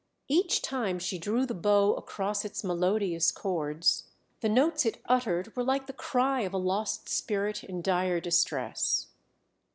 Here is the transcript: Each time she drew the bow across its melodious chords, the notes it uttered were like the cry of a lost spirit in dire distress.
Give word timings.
Each 0.27 0.63
time 0.63 0.97
she 0.97 1.19
drew 1.19 1.45
the 1.45 1.53
bow 1.53 1.93
across 1.93 2.43
its 2.43 2.63
melodious 2.63 3.31
chords, 3.31 4.05
the 4.39 4.49
notes 4.49 4.83
it 4.83 4.99
uttered 5.05 5.55
were 5.55 5.63
like 5.63 5.85
the 5.85 5.93
cry 5.93 6.39
of 6.41 6.55
a 6.55 6.57
lost 6.57 7.07
spirit 7.07 7.63
in 7.63 7.83
dire 7.83 8.19
distress. 8.19 9.09